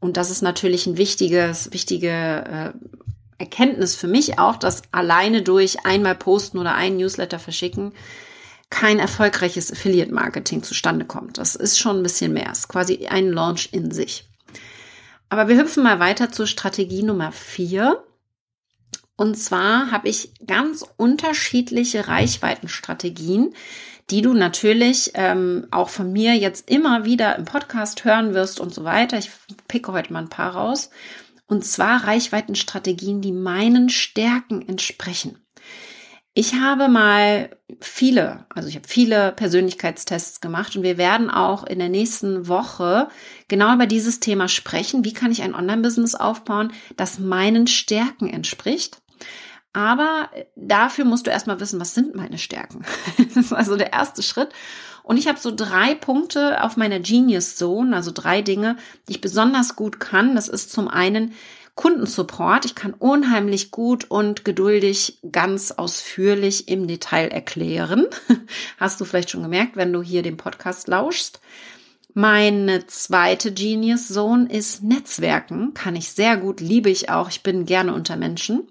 [0.00, 2.72] Und das ist natürlich ein wichtiges, wichtige äh,
[3.38, 7.92] Erkenntnis für mich auch, dass alleine durch einmal posten oder einen Newsletter verschicken
[8.70, 11.38] kein erfolgreiches Affiliate Marketing zustande kommt.
[11.38, 12.50] Das ist schon ein bisschen mehr.
[12.50, 14.28] Es ist quasi ein Launch in sich.
[15.28, 18.04] Aber wir hüpfen mal weiter zur Strategie Nummer vier.
[19.16, 23.54] Und zwar habe ich ganz unterschiedliche Reichweitenstrategien,
[24.10, 28.72] die du natürlich ähm, auch von mir jetzt immer wieder im Podcast hören wirst und
[28.72, 29.18] so weiter.
[29.18, 29.30] Ich
[29.68, 30.90] picke heute mal ein paar raus.
[31.48, 35.38] Und zwar Reichweitenstrategien, die meinen Stärken entsprechen.
[36.38, 41.78] Ich habe mal viele, also ich habe viele Persönlichkeitstests gemacht und wir werden auch in
[41.78, 43.08] der nächsten Woche
[43.48, 45.02] genau über dieses Thema sprechen.
[45.04, 48.98] Wie kann ich ein Online-Business aufbauen, das meinen Stärken entspricht?
[49.76, 52.86] Aber dafür musst du erstmal wissen, was sind meine Stärken.
[53.34, 54.48] das ist also der erste Schritt.
[55.02, 59.20] Und ich habe so drei Punkte auf meiner Genius Zone, also drei Dinge, die ich
[59.20, 60.34] besonders gut kann.
[60.34, 61.34] Das ist zum einen
[61.74, 62.64] Kundensupport.
[62.64, 68.06] Ich kann unheimlich gut und geduldig ganz ausführlich im Detail erklären.
[68.78, 71.38] Hast du vielleicht schon gemerkt, wenn du hier den Podcast lauschst.
[72.14, 75.74] Meine zweite Genius Zone ist Netzwerken.
[75.74, 77.28] Kann ich sehr gut, liebe ich auch.
[77.28, 78.66] Ich bin gerne unter Menschen.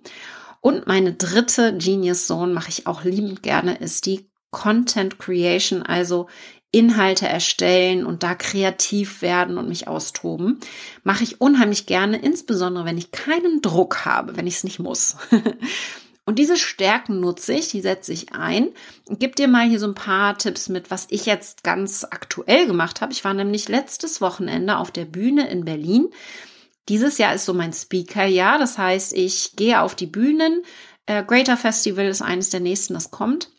[0.66, 6.28] Und meine dritte Genius Zone mache ich auch liebend gerne, ist die Content Creation, also
[6.72, 10.60] Inhalte erstellen und da kreativ werden und mich austoben.
[11.04, 15.18] Mache ich unheimlich gerne, insbesondere wenn ich keinen Druck habe, wenn ich es nicht muss.
[16.28, 18.70] Und diese Stärken nutze ich, die setze ich ein.
[19.08, 22.66] Ich gebe dir mal hier so ein paar Tipps mit, was ich jetzt ganz aktuell
[22.66, 23.14] gemacht habe.
[23.14, 26.10] Ich war nämlich letztes Wochenende auf der Bühne in Berlin
[26.90, 28.60] dieses Jahr ist so mein Speaker-Jahr.
[28.60, 30.64] Das heißt, ich gehe auf die Bühnen.
[31.06, 33.50] Äh, Greater Festival ist eines der nächsten, das kommt.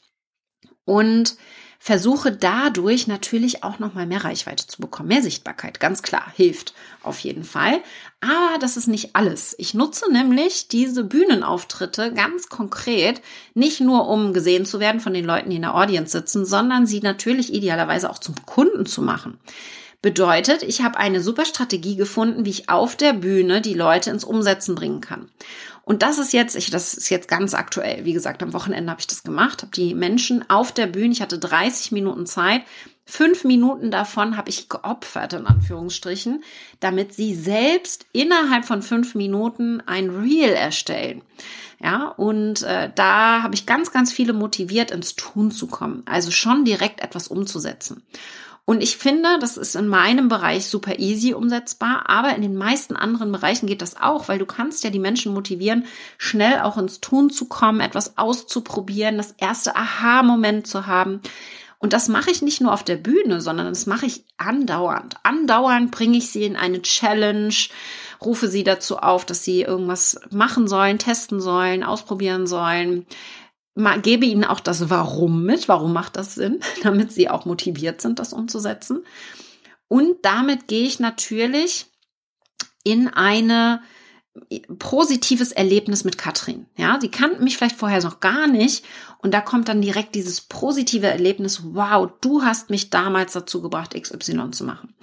[0.85, 1.37] Und
[1.79, 6.75] versuche dadurch natürlich auch noch mal mehr Reichweite zu bekommen, mehr Sichtbarkeit, ganz klar, hilft
[7.03, 7.81] auf jeden Fall.
[8.21, 9.55] Aber das ist nicht alles.
[9.59, 13.21] Ich nutze nämlich diese Bühnenauftritte ganz konkret,
[13.55, 16.87] nicht nur um gesehen zu werden von den Leuten, die in der Audience sitzen, sondern
[16.87, 19.39] sie natürlich idealerweise auch zum Kunden zu machen.
[20.07, 24.23] Bedeutet, ich habe eine super Strategie gefunden, wie ich auf der Bühne die Leute ins
[24.23, 25.29] Umsetzen bringen kann.
[25.83, 28.05] Und das ist jetzt, ich, das ist jetzt ganz aktuell.
[28.05, 31.23] Wie gesagt, am Wochenende habe ich das gemacht, habe die Menschen auf der Bühne, ich
[31.23, 32.63] hatte 30 Minuten Zeit,
[33.05, 36.45] fünf Minuten davon habe ich geopfert, in Anführungsstrichen,
[36.79, 41.23] damit sie selbst innerhalb von fünf Minuten ein Reel erstellen.
[41.81, 46.05] Ja, und äh, da habe ich ganz, ganz viele motiviert, ins Tun zu kommen.
[46.07, 48.05] Also schon direkt etwas umzusetzen.
[48.69, 52.97] Und ich finde, das ist in meinem Bereich super easy umsetzbar, aber in den meisten
[52.97, 55.87] anderen Bereichen geht das auch, weil du kannst ja die Menschen motivieren,
[56.19, 61.21] schnell auch ins Tun zu kommen, etwas auszuprobieren, das erste Aha-Moment zu haben.
[61.79, 65.15] Und das mache ich nicht nur auf der Bühne, sondern das mache ich andauernd.
[65.23, 67.55] Andauernd bringe ich sie in eine Challenge,
[68.21, 73.07] rufe sie dazu auf, dass sie irgendwas machen sollen, testen sollen, ausprobieren sollen,
[74.03, 78.19] gebe ihnen auch das Warum mit, warum macht das Sinn, damit sie auch motiviert sind,
[78.19, 79.05] das umzusetzen.
[79.89, 81.87] Und damit gehe ich natürlich
[82.83, 83.81] in eine
[84.79, 86.67] positives Erlebnis mit Katrin.
[86.77, 88.85] Ja, sie kannten mich vielleicht vorher noch gar nicht
[89.19, 93.95] und da kommt dann direkt dieses positive Erlebnis, wow, du hast mich damals dazu gebracht,
[94.01, 94.95] XY zu machen.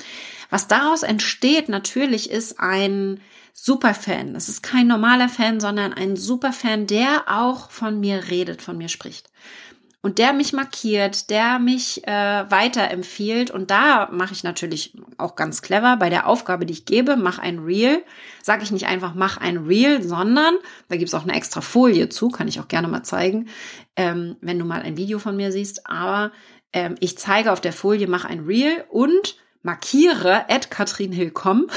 [0.49, 3.21] Was daraus entsteht natürlich ist ein
[3.53, 4.35] Superfan.
[4.35, 8.89] Es ist kein normaler Fan, sondern ein Superfan, der auch von mir redet, von mir
[8.89, 9.29] spricht
[10.03, 13.51] und der mich markiert, der mich äh, weiterempfiehlt.
[13.51, 17.39] Und da mache ich natürlich auch ganz clever bei der Aufgabe, die ich gebe, mach
[17.39, 18.03] ein Reel.
[18.41, 20.55] Sage ich nicht einfach, mach ein Reel, sondern
[20.89, 23.47] da gibt's auch eine extra Folie zu, kann ich auch gerne mal zeigen,
[23.95, 25.87] ähm, wenn du mal ein Video von mir siehst.
[25.87, 26.33] Aber
[26.73, 31.67] ähm, ich zeige auf der Folie, mach ein Reel und markiere at Katrin Hillkomm,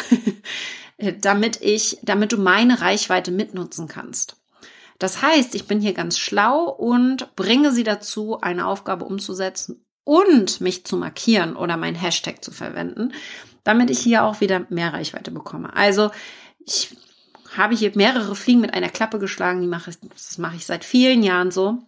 [0.99, 4.37] damit ich, damit du meine Reichweite mitnutzen kannst.
[4.99, 10.61] Das heißt, ich bin hier ganz schlau und bringe sie dazu, eine Aufgabe umzusetzen und
[10.61, 13.13] mich zu markieren oder mein Hashtag zu verwenden,
[13.65, 15.75] damit ich hier auch wieder mehr Reichweite bekomme.
[15.77, 16.11] Also
[16.65, 16.97] ich
[17.57, 19.61] habe hier mehrere Fliegen mit einer Klappe geschlagen.
[19.61, 21.79] Die mache ich, das mache ich seit vielen Jahren so.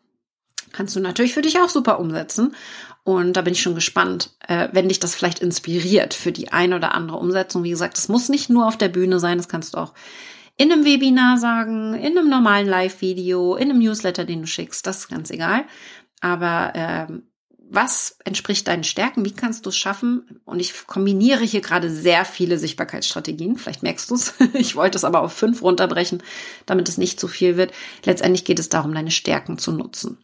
[0.72, 2.54] Kannst du natürlich für dich auch super umsetzen.
[3.04, 6.74] Und da bin ich schon gespannt, äh, wenn dich das vielleicht inspiriert für die ein
[6.74, 7.64] oder andere Umsetzung.
[7.64, 9.94] Wie gesagt, das muss nicht nur auf der Bühne sein, das kannst du auch
[10.58, 14.98] in einem Webinar sagen, in einem normalen Live-Video, in einem Newsletter, den du schickst, das
[14.98, 15.64] ist ganz egal.
[16.20, 17.22] Aber ähm,
[17.70, 19.24] was entspricht deinen Stärken?
[19.24, 20.40] Wie kannst du es schaffen?
[20.44, 23.56] Und ich kombiniere hier gerade sehr viele Sichtbarkeitsstrategien.
[23.56, 24.34] Vielleicht merkst du es.
[24.54, 26.22] Ich wollte es aber auf fünf runterbrechen,
[26.66, 27.72] damit es nicht zu viel wird.
[28.04, 30.18] Letztendlich geht es darum, deine Stärken zu nutzen.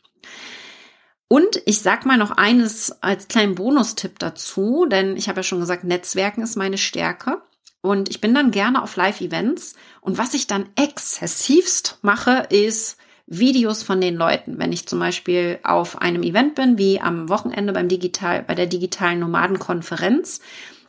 [1.34, 5.58] Und ich sag mal noch eines als kleinen Bonustipp dazu, denn ich habe ja schon
[5.58, 7.42] gesagt, Netzwerken ist meine Stärke.
[7.80, 9.74] Und ich bin dann gerne auf Live-Events.
[10.00, 14.60] Und was ich dann exzessivst mache, ist Videos von den Leuten.
[14.60, 18.66] Wenn ich zum Beispiel auf einem Event bin, wie am Wochenende beim Digital, bei der
[18.66, 20.38] digitalen Nomadenkonferenz,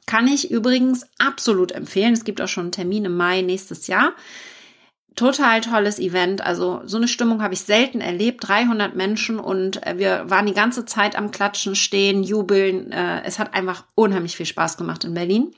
[0.06, 2.14] kann ich übrigens absolut empfehlen.
[2.14, 4.14] Es gibt auch schon einen Termin im Mai nächstes Jahr.
[5.16, 6.42] Total tolles Event.
[6.42, 8.48] Also so eine Stimmung habe ich selten erlebt.
[8.48, 12.92] 300 Menschen und äh, wir waren die ganze Zeit am Klatschen, stehen, jubeln.
[12.92, 15.54] Äh, es hat einfach unheimlich viel Spaß gemacht in Berlin.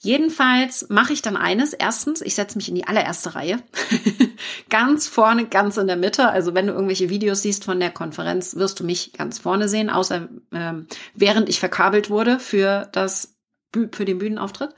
[0.00, 1.72] Jedenfalls mache ich dann eines.
[1.72, 3.62] Erstens, ich setze mich in die allererste Reihe.
[4.68, 6.28] ganz vorne, ganz in der Mitte.
[6.28, 9.88] Also wenn du irgendwelche Videos siehst von der Konferenz, wirst du mich ganz vorne sehen,
[9.88, 13.34] außer ähm, während ich verkabelt wurde für das
[13.92, 14.74] für den Bühnenauftritt.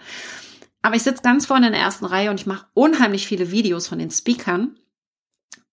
[0.87, 3.89] Aber ich sitze ganz vorne in der ersten Reihe und ich mache unheimlich viele Videos
[3.89, 4.79] von den Speakern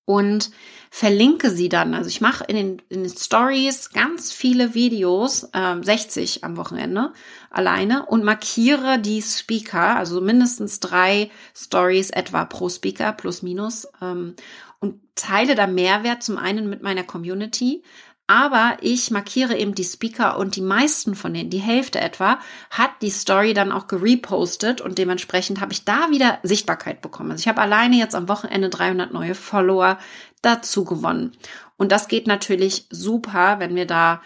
[0.05, 0.49] und
[0.89, 1.93] verlinke sie dann.
[1.93, 7.13] Also ich mache in den, in den Stories ganz viele Videos, äh, 60 am Wochenende
[7.51, 14.35] alleine und markiere die Speaker, also mindestens drei Stories etwa pro Speaker plus minus ähm,
[14.79, 17.83] und teile da Mehrwert zum einen mit meiner Community,
[18.27, 22.91] aber ich markiere eben die Speaker und die meisten von denen, die Hälfte etwa, hat
[23.01, 27.31] die Story dann auch gerepostet und dementsprechend habe ich da wieder Sichtbarkeit bekommen.
[27.31, 29.99] Also ich habe alleine jetzt am Wochenende 300 neue Follower
[30.41, 31.33] dazu gewonnen.
[31.75, 34.21] Und das geht natürlich super, wenn wir da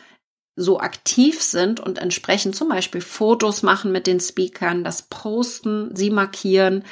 [0.56, 6.10] so aktiv sind und entsprechend zum Beispiel Fotos machen mit den Speakern, das posten, sie
[6.10, 6.84] markieren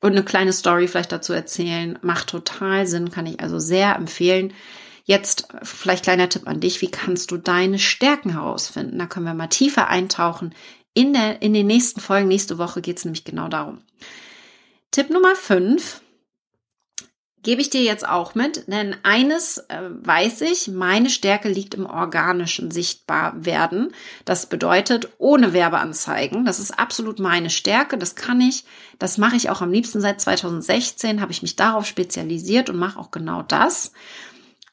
[0.00, 1.98] und eine kleine Story vielleicht dazu erzählen.
[2.02, 4.52] Macht total Sinn, kann ich also sehr empfehlen.
[5.04, 8.98] Jetzt vielleicht kleiner Tipp an dich, wie kannst du deine Stärken herausfinden?
[8.98, 10.54] Da können wir mal tiefer eintauchen.
[10.94, 13.82] In, der, in den nächsten Folgen, nächste Woche geht es nämlich genau darum.
[14.90, 16.00] Tipp Nummer fünf
[17.42, 21.84] gebe ich dir jetzt auch mit, denn eines äh, weiß ich, meine Stärke liegt im
[21.84, 23.92] organischen Sichtbarwerden.
[24.24, 26.46] Das bedeutet ohne Werbeanzeigen.
[26.46, 27.98] Das ist absolut meine Stärke.
[27.98, 28.64] Das kann ich.
[28.98, 31.20] Das mache ich auch am liebsten seit 2016.
[31.20, 33.92] Habe ich mich darauf spezialisiert und mache auch genau das.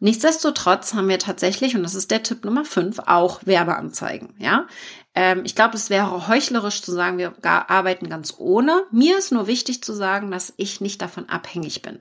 [0.01, 4.33] Nichtsdestotrotz haben wir tatsächlich, und das ist der Tipp Nummer fünf, auch Werbeanzeigen.
[4.39, 4.65] Ja,
[5.13, 8.83] ähm, ich glaube, es wäre heuchlerisch zu sagen, wir arbeiten ganz ohne.
[8.91, 11.99] Mir ist nur wichtig zu sagen, dass ich nicht davon abhängig bin.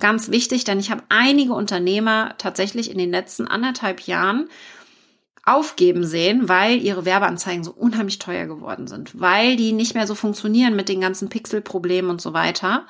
[0.00, 4.48] Ganz wichtig, denn ich habe einige Unternehmer tatsächlich in den letzten anderthalb Jahren
[5.44, 10.14] aufgeben sehen, weil ihre Werbeanzeigen so unheimlich teuer geworden sind, weil die nicht mehr so
[10.14, 12.86] funktionieren mit den ganzen Pixelproblemen und so weiter.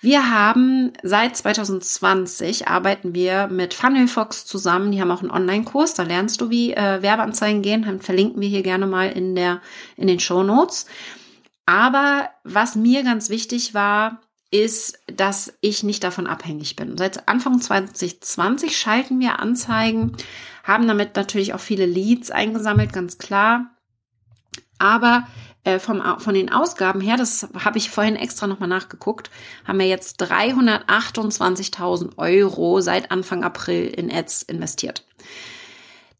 [0.00, 4.92] Wir haben seit 2020 arbeiten wir mit Funnelfox zusammen.
[4.92, 5.94] Die haben auch einen Online-Kurs.
[5.94, 7.82] Da lernst du, wie äh, Werbeanzeigen gehen.
[7.82, 9.60] Dann verlinken wir hier gerne mal in der,
[9.96, 10.86] in den Show Notes.
[11.64, 16.96] Aber was mir ganz wichtig war, ist, dass ich nicht davon abhängig bin.
[16.96, 20.16] Seit Anfang 2020 schalten wir Anzeigen,
[20.62, 23.70] haben damit natürlich auch viele Leads eingesammelt, ganz klar.
[24.78, 25.26] Aber
[25.66, 29.30] äh, vom, von den Ausgaben her, das habe ich vorhin extra nochmal nachgeguckt,
[29.66, 35.04] haben wir jetzt 328.000 Euro seit Anfang April in Ads investiert.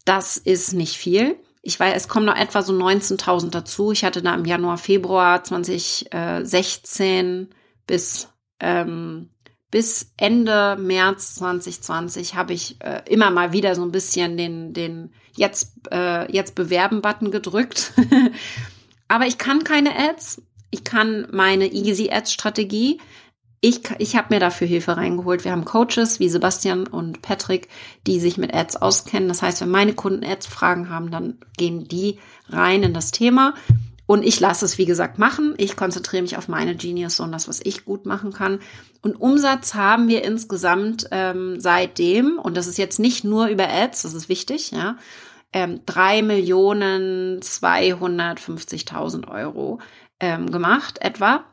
[0.04, 1.36] Das ist nicht viel.
[1.62, 3.92] Ich weiß, es kommen noch etwa so 19.000 dazu.
[3.92, 7.50] Ich hatte da im Januar, Februar 2016
[7.86, 8.28] bis
[8.58, 9.30] ähm,
[9.70, 15.12] bis Ende März 2020 habe ich äh, immer mal wieder so ein bisschen den, den
[15.36, 17.92] jetzt, äh, jetzt bewerben Button gedrückt.
[19.08, 20.42] Aber ich kann keine Ads.
[20.70, 23.00] Ich kann meine Easy Ads Strategie.
[23.60, 25.44] Ich, ich habe mir dafür Hilfe reingeholt.
[25.44, 27.68] Wir haben Coaches wie Sebastian und Patrick,
[28.06, 29.28] die sich mit Ads auskennen.
[29.28, 33.54] Das heißt, wenn meine Kunden Ads-Fragen haben, dann gehen die rein in das Thema.
[34.06, 35.54] Und ich lasse es, wie gesagt, machen.
[35.56, 38.60] Ich konzentriere mich auf meine Genius und das, was ich gut machen kann.
[39.02, 44.02] Und Umsatz haben wir insgesamt ähm, seitdem, und das ist jetzt nicht nur über Ads,
[44.02, 44.96] das ist wichtig, ja,
[45.56, 49.78] ähm, 3 Millionen 250.000 Euro
[50.20, 51.44] ähm, gemacht, etwa.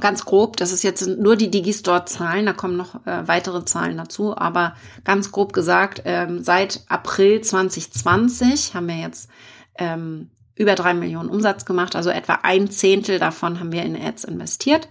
[0.00, 4.34] Ganz grob, das ist jetzt nur die Digistore-Zahlen, da kommen noch äh, weitere Zahlen dazu,
[4.34, 4.74] aber
[5.04, 9.28] ganz grob gesagt, ähm, seit April 2020 haben wir jetzt
[9.76, 14.24] ähm, über drei Millionen Umsatz gemacht, also etwa ein Zehntel davon haben wir in Ads
[14.24, 14.88] investiert,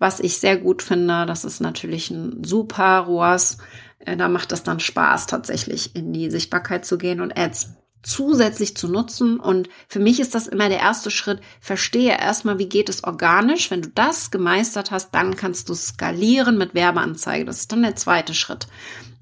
[0.00, 1.26] was ich sehr gut finde.
[1.26, 3.58] Das ist natürlich ein super ROAS.
[4.06, 7.70] Äh, da macht es dann Spaß, tatsächlich in die Sichtbarkeit zu gehen und Ads
[8.02, 9.40] zusätzlich zu nutzen.
[9.40, 11.40] Und für mich ist das immer der erste Schritt.
[11.60, 13.70] Verstehe erstmal, wie geht es organisch.
[13.70, 17.44] Wenn du das gemeistert hast, dann kannst du skalieren mit Werbeanzeige.
[17.44, 18.68] Das ist dann der zweite Schritt.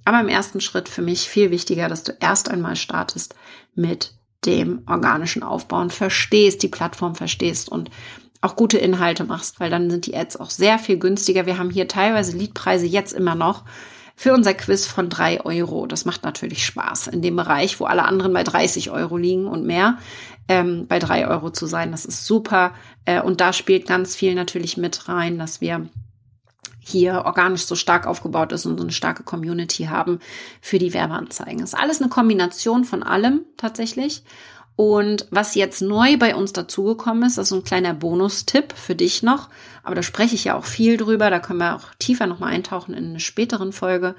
[0.04, 3.34] Aber im ersten Schritt für mich viel wichtiger, dass du erst einmal startest
[3.74, 4.12] mit
[4.44, 7.90] dem organischen Aufbauen verstehst, die Plattform verstehst und
[8.42, 11.46] auch gute Inhalte machst, weil dann sind die Ads auch sehr viel günstiger.
[11.46, 13.64] Wir haben hier teilweise Leadpreise jetzt immer noch
[14.16, 15.86] für unser Quiz von drei Euro.
[15.86, 19.64] Das macht natürlich Spaß in dem Bereich, wo alle anderen bei 30 Euro liegen und
[19.64, 19.98] mehr.
[20.46, 22.74] Ähm, bei drei Euro zu sein, das ist super.
[23.04, 25.88] Äh, und da spielt ganz viel natürlich mit rein, dass wir
[26.86, 30.18] hier organisch so stark aufgebaut ist und so eine starke Community haben
[30.60, 31.60] für die Werbeanzeigen.
[31.60, 34.22] Das ist alles eine Kombination von allem tatsächlich.
[34.76, 39.22] Und was jetzt neu bei uns dazugekommen ist, das ist ein kleiner Bonustipp für dich
[39.22, 39.48] noch,
[39.84, 42.94] aber da spreche ich ja auch viel drüber, da können wir auch tiefer nochmal eintauchen
[42.94, 44.16] in einer späteren Folge,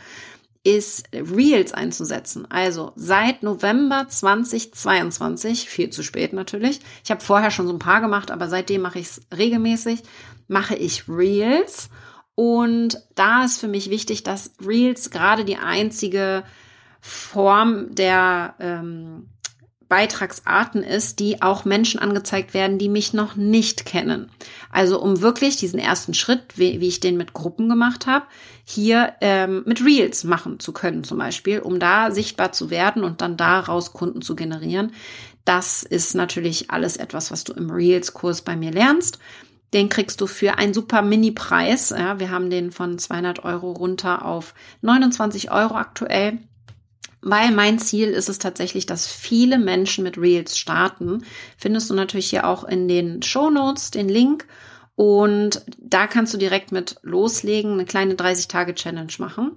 [0.63, 2.49] ist Reels einzusetzen.
[2.49, 6.79] Also seit November 2022, viel zu spät natürlich.
[7.03, 10.03] Ich habe vorher schon so ein paar gemacht, aber seitdem mache ich es regelmäßig,
[10.47, 11.89] mache ich Reels
[12.33, 16.43] und da ist für mich wichtig, dass Reels gerade die einzige
[16.99, 19.29] Form der ähm,
[19.87, 24.31] Beitragsarten ist, die auch Menschen angezeigt werden, die mich noch nicht kennen.
[24.71, 28.25] Also um wirklich diesen ersten Schritt, wie, wie ich den mit Gruppen gemacht habe,
[28.63, 33.21] hier ähm, mit Reels machen zu können zum Beispiel, um da sichtbar zu werden und
[33.21, 34.91] dann daraus Kunden zu generieren.
[35.45, 39.19] Das ist natürlich alles etwas, was du im Reels-Kurs bei mir lernst.
[39.73, 41.91] Den kriegst du für einen super Mini-Preis.
[41.91, 46.39] Ja, wir haben den von 200 Euro runter auf 29 Euro aktuell.
[47.27, 51.25] Weil mein Ziel ist es tatsächlich, dass viele Menschen mit Reels starten.
[51.57, 54.45] Findest du natürlich hier auch in den Show Notes den Link.
[54.93, 59.53] Und da kannst du direkt mit loslegen, eine kleine 30-Tage-Challenge machen.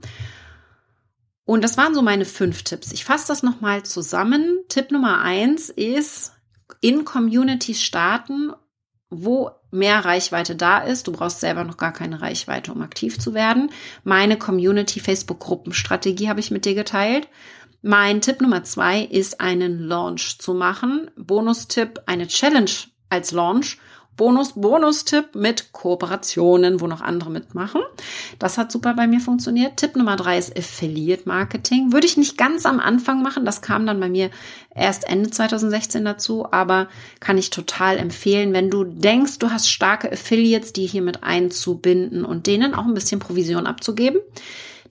[1.44, 2.90] Und das waren so meine fünf Tipps.
[2.90, 4.60] Ich fasse das nochmal zusammen.
[4.70, 6.32] Tipp Nummer eins ist,
[6.80, 8.50] in Communities starten
[9.10, 11.06] wo mehr Reichweite da ist.
[11.06, 13.70] Du brauchst selber noch gar keine Reichweite, um aktiv zu werden.
[14.04, 17.28] Meine Community Facebook Gruppenstrategie habe ich mit dir geteilt.
[17.80, 21.10] Mein Tipp Nummer zwei ist, einen Launch zu machen.
[21.16, 22.70] Bonustipp, eine Challenge
[23.08, 23.78] als Launch
[24.18, 27.80] Bonus, Bonus-Tipp mit Kooperationen, wo noch andere mitmachen.
[28.38, 29.78] Das hat super bei mir funktioniert.
[29.78, 31.92] Tipp Nummer drei ist Affiliate Marketing.
[31.92, 33.46] Würde ich nicht ganz am Anfang machen.
[33.46, 34.30] Das kam dann bei mir
[34.74, 36.88] erst Ende 2016 dazu, aber
[37.20, 42.24] kann ich total empfehlen, wenn du denkst, du hast starke Affiliates, die hier mit einzubinden
[42.24, 44.20] und denen auch ein bisschen Provision abzugeben.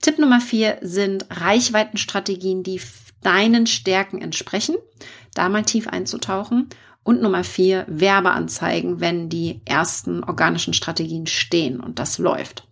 [0.02, 2.80] Tipp Nummer vier sind Reichweitenstrategien, die
[3.24, 4.76] deinen Stärken entsprechen.
[5.34, 6.70] Da mal tief einzutauchen.
[7.08, 12.68] Und Nummer vier, Werbeanzeigen, wenn die ersten organischen Strategien stehen und das läuft.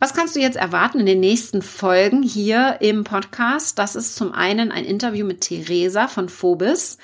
[0.00, 3.78] Was kannst du jetzt erwarten in den nächsten Folgen hier im Podcast?
[3.78, 6.98] Das ist zum einen ein Interview mit Theresa von Phobis,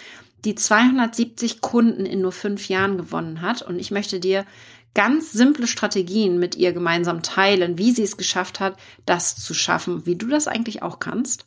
[0.45, 3.63] die 270 Kunden in nur fünf Jahren gewonnen hat.
[3.63, 4.45] Und ich möchte dir
[4.93, 8.77] ganz simple Strategien mit ihr gemeinsam teilen, wie sie es geschafft hat,
[9.07, 11.46] das zu schaffen, wie du das eigentlich auch kannst.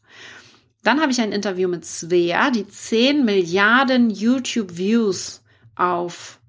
[0.83, 5.41] Dann habe ich ein Interview mit Svea, die 10 Milliarden YouTube-Views
[5.75, 6.39] auf,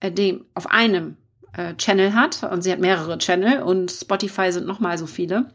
[0.00, 1.16] äh, auf einem
[1.52, 2.42] äh, Channel hat.
[2.44, 5.50] Und sie hat mehrere Channel und Spotify sind nochmal so viele.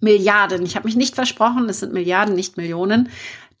[0.00, 0.64] Milliarden.
[0.64, 3.08] Ich habe mich nicht versprochen, es sind Milliarden, nicht Millionen.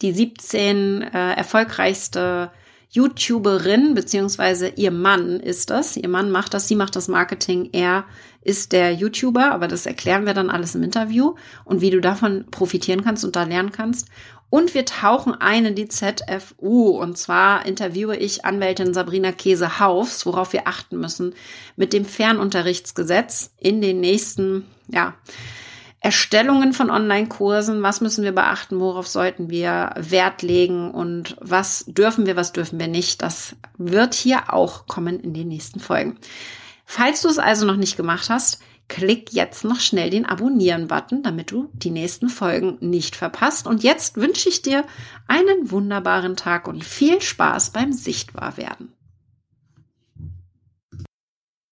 [0.02, 2.50] Die 17 äh, erfolgreichste
[2.90, 5.96] YouTuberin, beziehungsweise ihr Mann ist das.
[5.96, 8.04] Ihr Mann macht das, sie macht das Marketing, er
[8.42, 11.34] ist der YouTuber, aber das erklären wir dann alles im Interview
[11.64, 14.08] und wie du davon profitieren kannst und da lernen kannst.
[14.48, 16.90] Und wir tauchen ein in die ZFU.
[16.90, 21.34] Und zwar interviewe ich Anwältin Sabrina Käse-Haufs, worauf wir achten müssen
[21.74, 25.14] mit dem Fernunterrichtsgesetz in den nächsten, ja,
[26.06, 32.26] Erstellungen von Online-Kursen, was müssen wir beachten, worauf sollten wir Wert legen und was dürfen
[32.26, 33.22] wir, was dürfen wir nicht.
[33.22, 36.16] Das wird hier auch kommen in den nächsten Folgen.
[36.84, 41.50] Falls du es also noch nicht gemacht hast, klick jetzt noch schnell den Abonnieren-Button, damit
[41.50, 43.66] du die nächsten Folgen nicht verpasst.
[43.66, 44.84] Und jetzt wünsche ich dir
[45.26, 48.95] einen wunderbaren Tag und viel Spaß beim Sichtbarwerden.